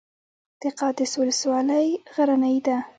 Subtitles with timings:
[0.61, 2.77] د قادس ولسوالۍ غرنۍ ده